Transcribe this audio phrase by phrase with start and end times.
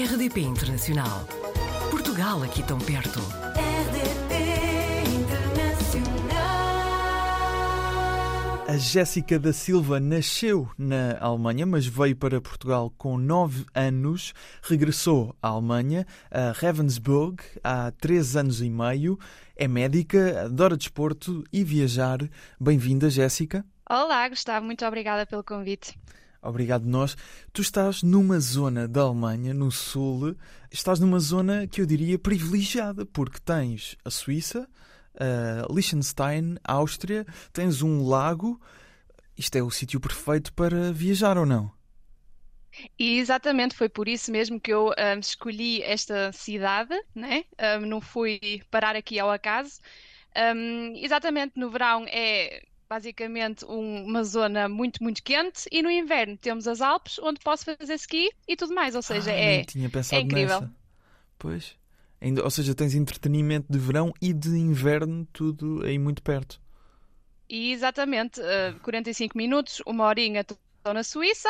[0.00, 1.26] RDP Internacional.
[1.90, 3.20] Portugal aqui tão perto.
[3.54, 4.32] RDP
[5.14, 6.24] Internacional.
[8.66, 14.32] A Jéssica da Silva nasceu na Alemanha, mas veio para Portugal com 9 anos.
[14.62, 19.18] Regressou à Alemanha, a Ravensburg, há 3 anos e meio.
[19.54, 22.20] É médica, adora desporto e viajar.
[22.58, 23.62] Bem-vinda, Jéssica.
[23.86, 25.94] Olá, Gustavo, muito obrigada pelo convite.
[26.42, 27.16] Obrigado nós.
[27.52, 30.36] Tu estás numa zona da Alemanha, no sul,
[30.70, 34.68] estás numa zona que eu diria privilegiada, porque tens a Suíça,
[35.18, 38.60] a Liechtenstein, Áustria, tens um lago.
[39.36, 41.72] Isto é o sítio perfeito para viajar ou não?
[42.98, 47.44] E exatamente foi por isso mesmo que eu ahm, escolhi esta cidade, né?
[47.58, 49.80] Ahm, não fui parar aqui ao acaso.
[50.34, 56.36] Ahm, exatamente no verão é basicamente um- uma zona muito, muito quente e no inverno
[56.36, 58.96] temos as Alpes, onde posso fazer ski e tudo mais.
[58.96, 60.60] Ou seja, Ah, é, pensado incrível.
[60.60, 60.74] nessa.
[61.38, 61.76] Pois.
[62.20, 66.60] Ainda, ou seja, tens entretenimento de verão e de inverno, tudo aí muito perto.
[67.48, 70.44] E exatamente, eh, 45 minutos, uma horinha
[70.80, 71.48] estou na Suíça,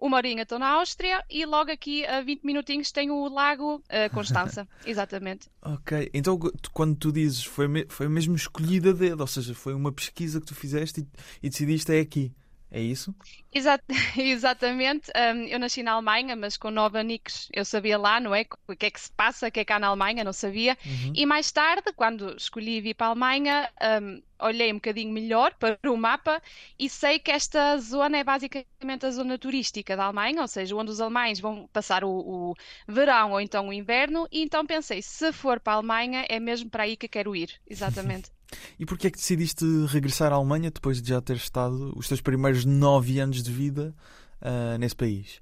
[0.00, 4.08] uma horinha estou na Áustria e logo aqui a 20 minutinhos tenho o Lago eh,
[4.08, 4.66] Constança.
[4.84, 5.48] Exatamente.
[5.62, 6.38] Ok, então
[6.72, 10.40] quando tu dizes foi, me- foi mesmo escolhida a dedo, ou seja, foi uma pesquisa
[10.40, 11.06] que tu fizeste e,
[11.46, 12.32] e decidiste é aqui.
[12.70, 13.14] É isso?
[13.52, 13.80] Exa-
[14.16, 15.10] exatamente.
[15.16, 18.44] Hum, eu nasci na Alemanha, mas com nove anicos eu sabia lá, não é?
[18.68, 20.76] O que é que se passa, o que é que há na Alemanha, não sabia.
[20.84, 21.12] Uhum.
[21.14, 23.70] E mais tarde, quando escolhi vir para a Alemanha,
[24.02, 26.40] hum, olhei um bocadinho melhor para o mapa
[26.78, 30.90] e sei que esta zona é basicamente a zona turística da Alemanha, ou seja, onde
[30.92, 32.10] os alemães vão passar o,
[32.52, 32.54] o
[32.86, 34.26] verão ou então o inverno.
[34.30, 37.60] E então pensei, se for para a Alemanha, é mesmo para aí que quero ir.
[37.66, 38.30] Exatamente.
[38.78, 42.20] E porquê é que decidiste regressar à Alemanha depois de já ter estado os teus
[42.20, 43.94] primeiros nove anos de vida
[44.40, 45.40] ah, nesse país?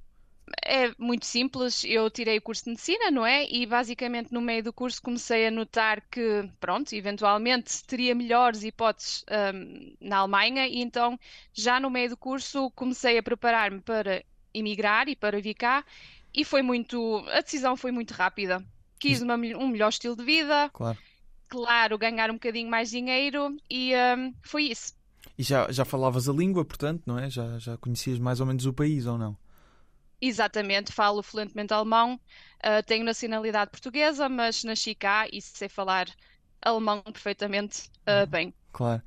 [0.65, 3.47] É muito simples, eu tirei o curso de medicina, não é?
[3.51, 9.25] E basicamente no meio do curso comecei a notar que, pronto, eventualmente teria melhores hipóteses,
[9.31, 11.19] hum, na Alemanha, e então
[11.53, 15.85] já no meio do curso comecei a preparar-me para emigrar e para vir cá,
[16.35, 18.65] e foi muito, a decisão foi muito rápida.
[18.99, 20.99] Quis uma um melhor estilo de vida, Claro.
[21.49, 24.93] Claro, ganhar um bocadinho mais dinheiro, e hum, foi isso.
[25.37, 27.29] E já, já falavas a língua, portanto, não é?
[27.31, 29.37] Já, já conhecias mais ou menos o país ou não?
[30.21, 32.19] Exatamente, falo fluentemente alemão,
[32.61, 36.09] ah, tenho nacionalidade portuguesa, mas nasci cá e sei falar
[36.61, 38.53] alemão perfeitamente ah, bem.
[38.73, 39.03] Claro.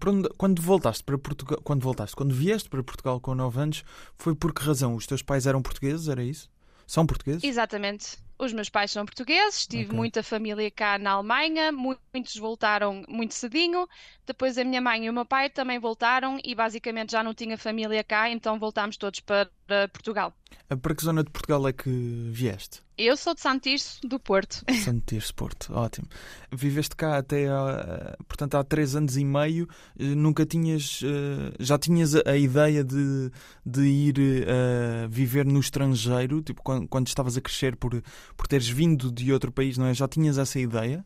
[0.00, 3.84] Por onde- quando voltaste para Portugal, quando voltaste, quando vieste para Portugal com 9 anos,
[4.16, 4.94] foi por que razão?
[4.94, 6.50] Os teus pais eram portugueses, era isso?
[6.86, 7.44] São portugueses?
[7.44, 8.16] Exatamente.
[8.44, 9.96] Os meus pais são portugueses, tive Ok.
[9.96, 13.88] muita família cá na Alemanha, mu- muitos voltaram muito cedinho.
[14.26, 17.56] Depois a minha mãe e o meu pai também voltaram e basicamente já não tinha
[17.58, 19.50] família cá, então voltámos todos para
[19.92, 20.32] Portugal.
[20.68, 21.90] Ah, Para que zona de Portugal é que
[22.30, 22.82] vieste?
[22.96, 24.64] Eu sou de Santirce, do Porto.
[24.84, 26.06] Santo Tirso, Porto, ótimo.
[26.52, 29.68] Viveste cá até, há, portanto, há três anos e meio.
[29.98, 33.30] Nunca tinhas, eh, já tinhas a, a ideia de,
[33.66, 38.00] de ir eh, viver no estrangeiro, tipo quando, quando estavas a crescer por,
[38.36, 39.94] por teres vindo de outro país, não é?
[39.94, 41.04] Já tinhas essa ideia?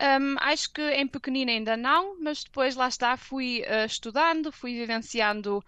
[0.00, 4.74] Hum, acho que em pequenina ainda não, mas depois lá está, fui ah, estudando, fui
[4.74, 5.62] vivenciando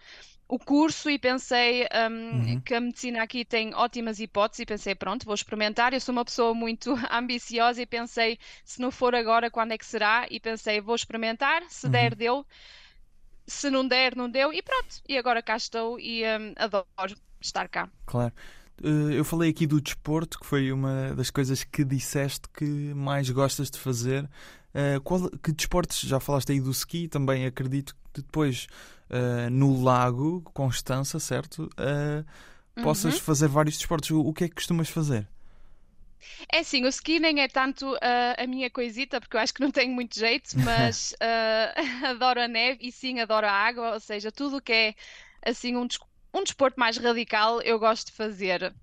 [0.47, 2.61] o curso e pensei hum, Uhum.
[2.65, 5.93] que a medicina aqui tem ótimas hipóteses e pensei, pronto, vou experimentar.
[5.93, 9.85] Eu sou uma pessoa muito ambiciosa e pensei, se não for agora, quando é que
[9.85, 10.27] será?
[10.31, 12.45] E pensei, vou experimentar, se der, deu,
[13.47, 15.01] se não der, não deu, e pronto.
[15.07, 17.89] E agora cá estou e hum, adoro estar cá.
[18.05, 18.33] Claro.
[18.81, 23.29] Eh, Eu falei aqui do desporto, que foi uma das coisas que disseste que mais
[23.29, 24.29] gostas de fazer.
[24.73, 25.99] Eh, qual- que desportos?
[26.01, 28.67] Já falaste aí do ski, também acredito que depois
[29.09, 31.69] eh, no lago, Constança, certo?
[31.77, 32.23] Eh,
[32.81, 33.19] possas Uhum.
[33.19, 34.11] fazer vários desportos.
[34.11, 35.27] O, que é que costumas fazer?
[36.51, 39.61] É assim, o ski nem é tanto ah, a minha coisita, porque eu acho que
[39.61, 41.73] não tenho muito jeito, mas ah,
[42.11, 44.95] adoro a neve e sim, adoro a água, ou seja, tudo o que é
[45.45, 45.87] assim um,
[46.33, 48.75] um desporto mais radical eu gosto de fazer.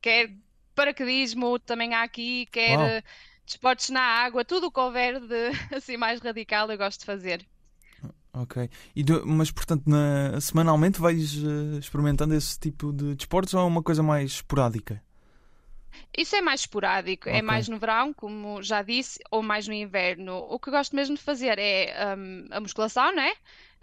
[0.00, 0.30] Quer
[0.74, 2.98] paraquedismo, também há aqui, quer Uau.
[2.98, 3.04] eh,
[3.46, 7.46] desportos na água, tudo o que houver de assim mais radical eu gosto de fazer.
[8.32, 8.68] Ok.
[8.94, 13.82] E mas, portanto, na- semanalmente vais eh, experimentando esse tipo de desportos ou é uma
[13.82, 15.02] coisa mais esporádica?
[16.16, 17.50] Isso é mais esporádico, é Ok.
[17.50, 20.36] mais no verão, como já disse, ou mais no inverno.
[20.50, 23.32] O que gosto mesmo de fazer é hum, a musculação, não é?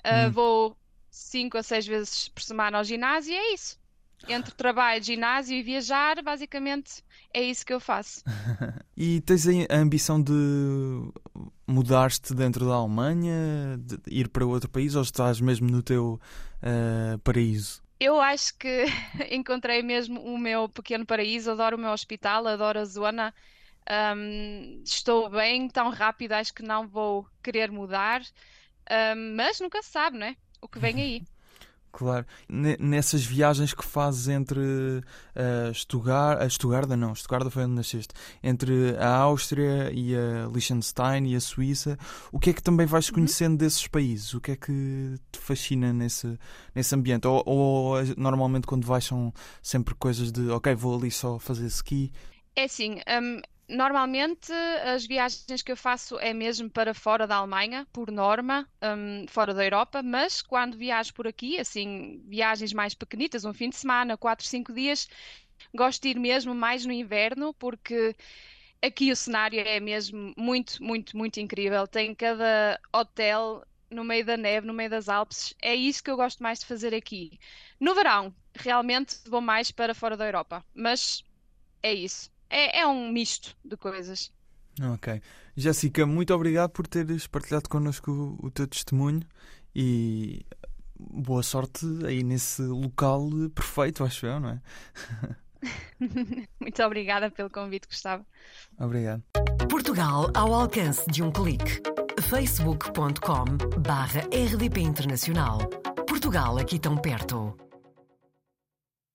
[0.04, 0.34] Ah, Hum.
[0.34, 0.78] vou
[1.14, 3.80] cinco a seis vezes por semana ao ginásio e é isso.
[4.28, 8.24] Entre trabalho, ginásio e viajar, basicamente é isso que eu faço.
[8.96, 10.32] E tens a ambição de
[11.66, 16.22] mudar-te dentro da Alemanha, de ir para outro país ou estás mesmo no teu
[16.62, 17.82] eh, paraíso?
[18.00, 18.86] Eu acho que
[19.32, 23.34] encontrei mesmo o meu pequeno paraíso, adoro o meu hospital, adoro a zona.
[24.16, 28.22] Um, estou bem, tão rápido, acho que não vou querer mudar,
[29.16, 30.38] um, mas nunca se sabe, não é?
[30.64, 31.22] O que vem aí.
[31.92, 32.26] Claro.
[32.48, 38.98] Nessas viagens que fazes entre uh, Stuttgart, a Stuttgart, não, Stuttgart foi onde nasceste, entre
[38.98, 41.96] a Áustria e a Liechtenstein e a Suíça,
[42.32, 43.16] o que é que também vais uhum.
[43.16, 43.58] conhecendo uhum.
[43.58, 44.34] desses países?
[44.34, 46.40] O que é que te fascina nesse,
[46.74, 47.28] nesse ambiente?
[47.28, 49.32] Ou, ou normalmente quando vais são
[49.62, 52.12] sempre coisas de, ok, vou ali só fazer ski?
[52.56, 57.88] É assim, um, Normalmente as viagens que eu faço é mesmo para fora da Alemanha,
[57.94, 63.46] por norma, um, fora da Europa, mas quando viajo por aqui, assim, viagens mais pequenitas,
[63.46, 65.08] um fim de semana, quatro, cinco dias,
[65.74, 68.16] gosto de ir mesmo mais no inverno, porque
[68.82, 71.88] aqui o cenário é mesmo muito, muito, muito incrível.
[71.88, 75.54] Tem cada hotel no meio da neve, no meio das Alpes.
[75.62, 77.40] É isso que eu gosto mais de fazer aqui.
[77.80, 81.24] No verão, realmente vou mais para fora da Europa, mas
[81.84, 84.32] é isso é, é um misto de coisas.
[84.94, 85.22] Ok.
[85.56, 89.22] Jéssica, muito obrigado por teres partilhado connosco o, o teu testemunho
[89.76, 90.46] e
[91.00, 94.62] boa sorte aí nesse local perfeito, acho eu, não é?
[96.60, 98.26] muito obrigada pelo convite, Gustavo.
[98.80, 99.24] Obrigado.
[99.70, 101.82] Portugal ao alcance de um clique.
[102.22, 103.46] facebook.com
[103.80, 105.60] barra rdp internacional.
[106.08, 107.56] Portugal aqui tão perto.